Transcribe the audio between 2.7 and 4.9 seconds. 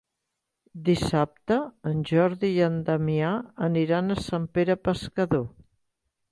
Damià aniran a Sant Pere